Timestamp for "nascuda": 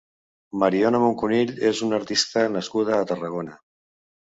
2.57-2.99